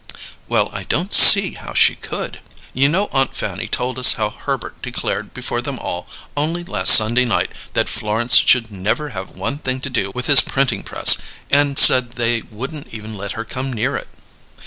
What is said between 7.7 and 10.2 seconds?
that Florence should never have one thing to do